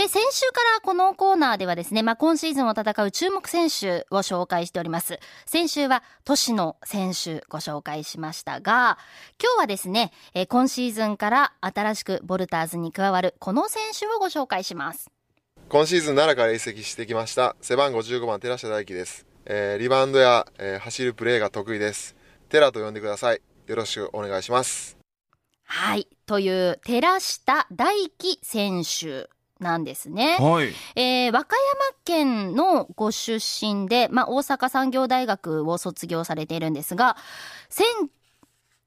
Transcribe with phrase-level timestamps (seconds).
[0.00, 5.20] で、先週からこのコーナーではですね、まあ、今シーズンを戦う注目選手を紹介しております。
[5.44, 8.96] 先週は都市の選手ご紹介しましたが、
[9.38, 15.10] 今日はですね、え今シーズンから新しくボルターズに加わるこの選手をご紹介します。
[15.68, 22.16] 今シーズン奈良から移籍してきました背番号15番寺下大輝です、えー、リバウンドや、えー、走るプレーが得意です。
[22.48, 23.42] 寺と呼んでください。
[23.66, 24.96] よろしくお願いします。
[25.64, 26.08] はい。
[26.24, 29.28] という寺下大輝選手
[29.60, 30.38] なんですね。
[30.40, 30.72] はい。
[30.96, 37.16] えー、和歌山県のご出身で、まあ、大阪産業大学を卒業されているんですが、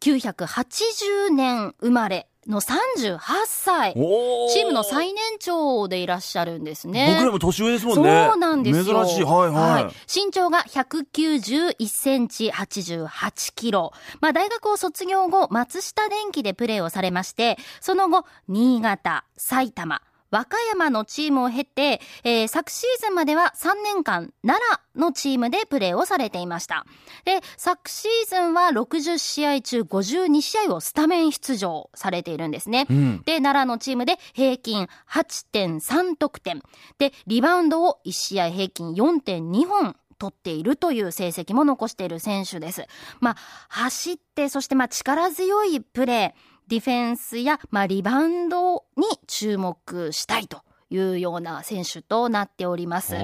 [0.00, 3.94] 1980年生まれの38歳。
[3.94, 7.14] チームの最年長でいらっしゃるんですね。
[7.16, 8.26] 僕らも年上ですもんね。
[8.28, 9.04] そうなんですよ。
[9.04, 9.24] 珍しい。
[9.24, 9.84] はいはい。
[9.84, 13.92] はい、身長が191センチ88キロ。
[14.20, 20.02] まあ大学を卒業後、松下電器でプレーをされまして、その後、新潟、埼玉、
[20.36, 24.62] 和歌山のチームを経て、えー、昨シーズンまでは3年間、奈
[24.94, 26.84] 良のチームでプレーをされていました。
[27.24, 32.86] で、昨シーズンは60試合中52試合をスタメン出場されているんですね。
[32.90, 36.60] うん、で、奈良のチームで平均8.3得点。
[36.98, 42.86] で、リバウンドを1試合平均4.2本取っているという成績も残している選手です。
[43.20, 43.36] まあ、
[43.68, 46.55] 走って、そしてまあ力強いプレー。
[46.68, 53.16] ディフェンスや、まあ、リバウンドに注目したいというような選手となっております。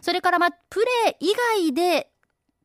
[0.00, 1.32] それから、まあ、プレー以
[1.64, 2.08] 外で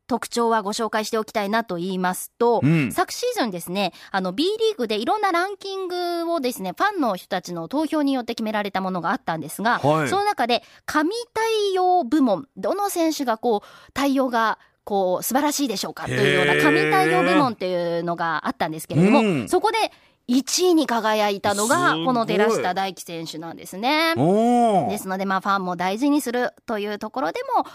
[0.08, 19.76] 特徴はご紹介しておきたいなと言いますと、うん、昨シーズンですね、あの B リーグでいろんなランキングをですね、ファンの人たちの投票によって決められたものがあったんですが、はい、その中で神対応部門、どの選手がこう、対応がこう素晴らしいでしょうかというような神対応部門っていうのがあったんですけれども、うん、そこで
[20.28, 24.14] 1位に輝いたのが、この寺下大輝選手なんですね。
[24.88, 27.66] ですので、まあ、ファンも大事にするというところでも、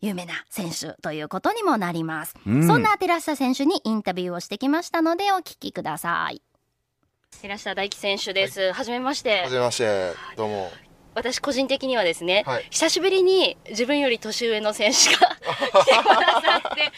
[0.00, 2.36] 有名な選手ということにもなります。
[2.46, 6.42] うん、そんな寺下選手にインタビューをしてきましたので、お聞きください。
[7.42, 8.72] 寺下大輝選手です。
[8.72, 9.42] はじ、めまして。
[9.42, 10.12] はじめまして。
[10.36, 10.70] どうも。
[11.16, 16.92] 私個人的にはですね、はい、久しぶりに自分より年上の選手が来てくださって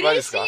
[0.00, 0.38] 嬉しい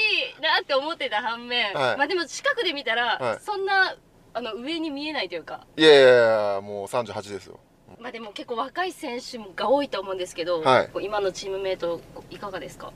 [0.40, 3.96] なって思ってた反面、はい、まあでも近くで見たら、はい、そんな
[4.34, 5.66] あの上に見えないというか。
[5.76, 7.58] いやいやいやもう38ですよ。
[7.98, 12.00] まあでも結構若い選手が多いと思うんですけど、はい、今のチームメイト
[12.30, 12.92] いかがですか？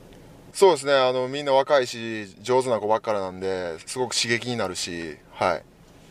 [0.53, 0.93] そうですね。
[0.93, 5.63] あのみんな若いし上手な子ばっかりなんですごく刺激になるしはい。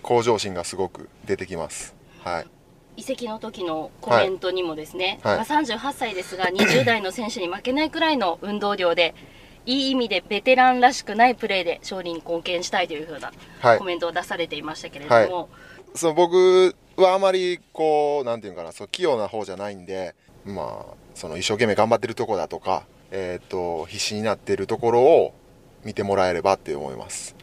[0.03, 1.95] 向上心がすごく出てきます。
[2.25, 2.47] はい
[3.01, 9.15] 移籍の時のコメントにもですね、はい、まあ、38歳ですが 20代の選手に負けないくらいの運動量で
[9.65, 13.33] いい意味でベテランらしくないプレーで勝利に貢献したいというふうな
[13.79, 15.29] コメントを出されていましたけれども、はい。
[15.29, 15.47] はい、
[15.95, 25.35] その僕はあまりこうなんていうかなそう器用な方じゃないんでまあその一生懸命頑張ってるとこだとか、えーと、と必死になってるところを
[25.85, 27.35] 見てもらえればって思います。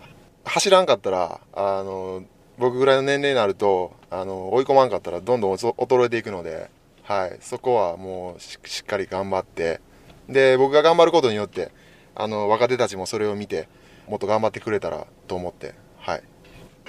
[0.44, 2.24] 走らんかったらあの
[2.58, 6.70] 僕ぐらいの年齢になるとあの追い込まんかったらどんどん衰えていくので、
[7.04, 9.80] はい、そこはもうしっかり頑張って
[10.28, 11.72] で僕が頑張ることによって
[12.16, 13.68] あの若手たちもそれを見て
[14.08, 16.24] もっと頑張ってくれたらと思ってはい。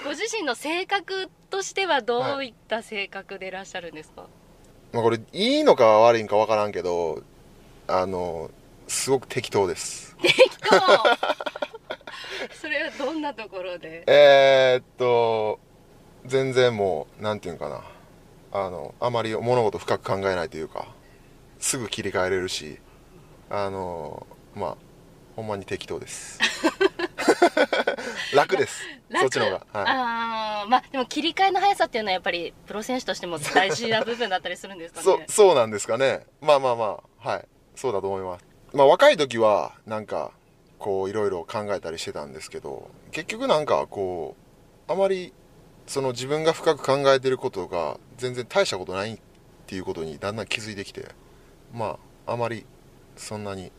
[0.04, 4.30] ご自身の性格としてはどういった性格でいらっしゃるんですか、はい、
[4.94, 7.22] まあ、これいいのか悪いんか分からんけど
[7.88, 8.50] あの
[8.86, 10.16] すごく適当です。
[10.22, 10.76] 適当
[12.60, 14.04] それはどんなところで？
[14.06, 15.60] えー、っと
[16.26, 17.82] 全然もうなんていうかな。
[18.50, 20.86] あのあまり物事深く考えないというか
[21.58, 22.78] すぐ切り替えれるし
[23.50, 24.76] あのまあ
[25.36, 26.38] ほんまに適当です。
[28.34, 28.82] 楽です。
[29.14, 35.24] そっちの方が、はい、ああまあでも切り替えの速さっていうのはやっぱりプロ選手としても大事な部分だったりするんですかね？
[35.28, 36.24] そそうなんですかね。
[36.40, 37.44] まあまあまあはい。
[37.76, 38.46] そうだと思います。
[38.72, 40.32] まあ若い時はなんか
[40.78, 44.36] こういろいろ考えたりしてたんですけど結局なんかこ
[44.88, 45.32] うあまり
[45.86, 49.18] その自分が深く考えてることが全然大したことないっ
[49.66, 51.08] ていうことにだんだん気づいてきて
[51.72, 52.66] まああまり
[53.16, 53.72] そんなに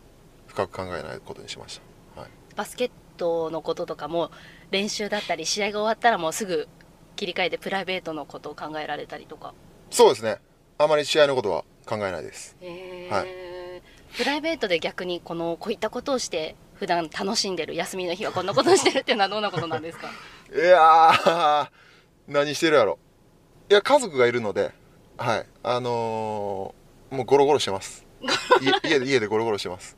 [0.48, 1.80] 深く考えないことにしまし
[2.16, 4.32] た、はい、バスケットのこととかも
[4.72, 6.68] 練習だったり試合が終わったらもうすぐ
[7.16, 9.54] 切り替えてプライベートのことを考えられたりとか。
[9.92, 10.40] そうですね。
[10.82, 12.56] あまり試合のことは考えないです、
[13.10, 13.28] はい、
[14.16, 20.08] プライベートで逆にこのこういったことをして普段楽しんでる休みの日はこんなことしてるっていうのはどんなことなんですか？
[20.54, 21.70] いや
[22.28, 22.98] 何してるやろ。
[23.70, 24.72] いや家族がいるので
[25.18, 25.46] はい。
[25.64, 28.06] あのー、もうゴロゴロしてます。
[28.84, 29.98] 家で家でゴロゴロしてます。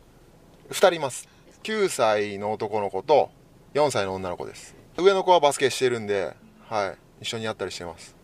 [0.72, 1.28] 2人います。
[1.64, 3.30] 9歳の男の子と
[3.76, 4.76] 4歳の女の子です。
[4.98, 6.36] 上の子はバスケしてるんで
[6.68, 6.98] はい。
[7.22, 8.16] 一緒にやったりしてます。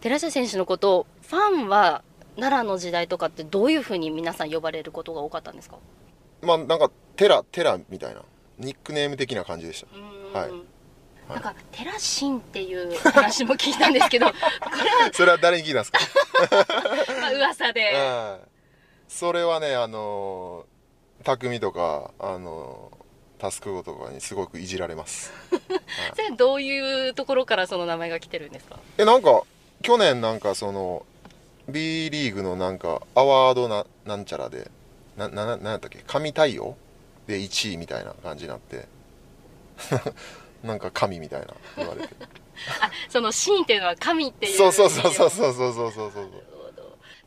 [0.00, 2.02] 寺下選手のことをファンは
[2.36, 5.78] 奈良の時代とかってどういうふうに皆さん呼ばれることが多かったんですか？
[6.42, 8.22] まあなんかテラテラみたいな
[8.58, 9.84] ニックネーム的な感じでし
[10.32, 10.38] た。
[10.38, 10.50] はい。
[11.28, 14.32] なんか、テラシンっていう話も聞いたんですけど、 こ
[14.84, 15.10] れは。
[15.12, 15.98] それは誰に聞いたんですか？
[17.20, 17.92] まあ、噂で。
[19.08, 20.66] それはね、あの、
[21.24, 22.92] 匠とか、あの、
[23.38, 25.32] タスクゴとかにすごくいじられます。
[26.14, 28.78] それどういうところからその名前が来てるんですか？
[28.96, 29.42] え、なんか、
[29.82, 31.04] 去年なんかその、
[31.68, 34.70] B リーグのなんか、アワードな、なんちゃらで、
[35.16, 36.04] な、な、なんやったっけ？
[36.06, 36.76] 神対応？
[37.26, 38.86] で1位みたいな感じになって。
[40.64, 42.14] なんか神みたいな言われて。
[42.80, 46.28] あそのシーンっていうのは神っていうそうそうそうそうそうそうそうそうそう。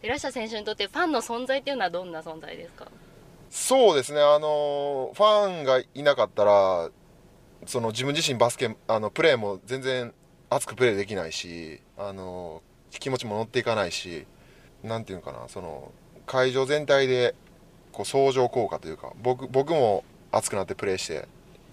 [0.01, 2.88] 寺下選手にとってファンの存在っていうのはどんな存在ですか？
[3.50, 6.90] そうですねあのファンがいなかったら
[7.66, 10.13] その自分自身バスケあのプレーも全然
[10.50, 12.62] 熱くプレーできないしあの
[12.92, 14.25] 気持ちも乗っていかないし
[14.84, 15.92] なんていうのかなその
[16.25, 17.36] 会場全体で
[18.00, 21.28] こう相乗効果というか僕僕も熱くなってプレーして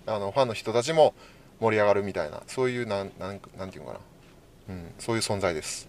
[0.07, 1.15] あのファンの人たちも
[1.61, 4.01] 盛り上がるみたいなそういうなんなんなんていうのか
[4.69, 5.89] な、うん、そういう存在です。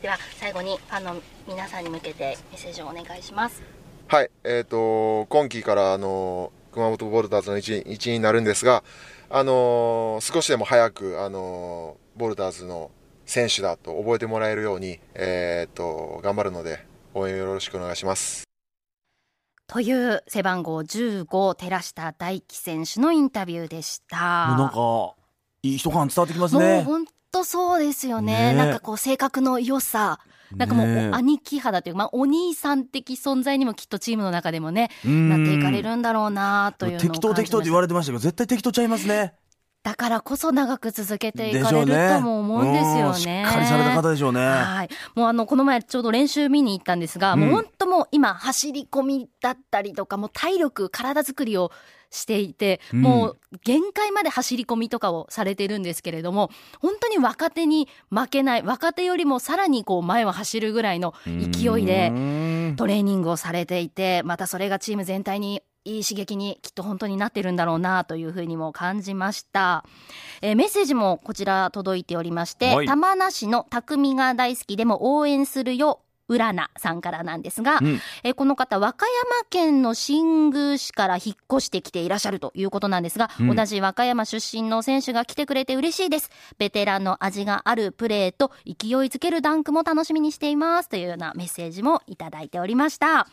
[0.00, 3.62] では最後にファンの皆さんに向けてメッセージをお願いします。
[4.08, 8.82] はいえっ、ー、と今季からあの熊本ボルターズの一員一員になるんですが
[9.28, 12.90] あの少しでも早くあのボルターズの
[13.26, 18.49] 選手だと覚えてもらえるように、えーと、と頑張るので応援よろしくお願いします。
[19.70, 24.18] という背番号15寺下大輝選手のインタビューでした。
[24.18, 25.14] なんか
[25.62, 26.82] いい人感伝わってきますね。
[26.82, 30.18] 本当そうですよね、ね、なんかこう性格の良さ。
[30.56, 39.34] なんかもう兄貴肌というか、まあ、お兄さん的存在にもきっとチームの中でもねなっていかれるんだろうなという適当適当って言われてましたけど絶対適当ちゃいますね
[39.82, 43.14] だからこそ長く続けていかれるとも思うんですよね。
[43.14, 44.40] しっかりされた方でしょうね。
[44.40, 44.88] はい。
[45.14, 51.72] もうあの、この前ちょうど練習見に行ったんですが、うん、もう本当もう今走り込みだったりとか、もう体力、体作りを
[52.10, 56.50] していて、もう限界まで走り込みとかをされてるんですけれども、
[56.80, 62.10] 本当に若手に負けない、若手よりもさらにこう前を走るぐらいの勢いで
[62.76, 69.84] トレーニングをされていて、またそれがチーム全体にいい刺激にきっと本当になってるんだろうなというふうにも感じました、
[70.42, 76.00] えー、メッセージもこちら届いておりまして、はい、玉名市の匠が大好きでも応援するよ
[76.30, 86.30] うらなさんからなんですが、うん、えこの方、和歌山県の新宮市から引っ越してきていらっしゃるということなんですが、うん、同じ和歌山出身の選手が来てくれて嬉しいです。
[86.56, 88.76] ベテランの味があるプレーと勢い
[89.08, 90.88] づけるダンクも楽しみにしています。
[90.88, 93.26] というようなメッセージもいただいておりました。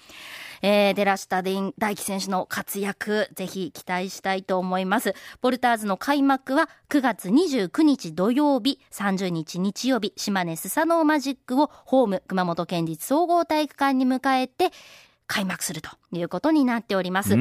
[0.62, 5.14] えー、寺下大輝選手の活躍、ぜひ期待したいと思います。
[5.42, 14.72] ボルターズの開幕は9月29日土曜日、30日日曜日、島根スサノーマジックをホーム熊本県立総合体育館に迎えて、
[15.28, 17.36] 開幕するということになっております。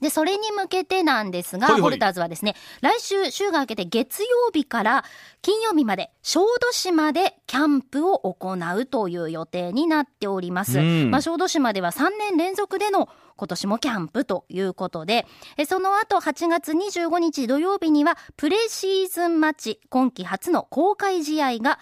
[0.00, 5.04] で、それに向けてなんですが、ボルターズはですね、来週週が明けて月曜日から
[5.42, 10.80] 金曜日まで小豆島でキャンプを行うという予定になっております。
[10.80, 15.26] まあ、小豆島では3年連続での今年もキャンプということで、
[15.68, 21.78] その後8月25日土曜日にはプレシーズンマッチ今季初の公開試合が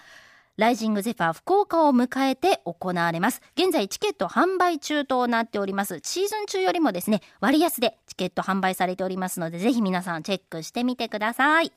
[0.57, 3.43] ライジングゼファー福岡を迎えて行われます。
[3.55, 5.99] 現在チケット販売中となっております。
[6.03, 11.71] シーズン中よりもですね、割安でチケット販売されておりますので、ぜひ皆さんチェックしてみてください。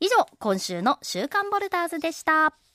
[0.00, 2.67] 以上、今週の週刊ボルダーズでした。